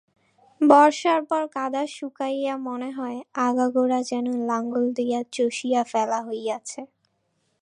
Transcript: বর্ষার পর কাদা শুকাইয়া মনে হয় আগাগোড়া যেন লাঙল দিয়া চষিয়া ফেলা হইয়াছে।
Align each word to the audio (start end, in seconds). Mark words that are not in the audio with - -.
বর্ষার 0.61 1.21
পর 1.25 1.43
কাদা 1.55 1.83
শুকাইয়া 1.87 2.55
মনে 2.67 2.89
হয় 2.91 3.17
আগাগোড়া 3.39 3.99
যেন 4.03 4.25
লাঙল 4.49 4.83
দিয়া 4.93 5.19
চষিয়া 5.33 5.81
ফেলা 5.83 6.19
হইয়াছে। 6.27 6.81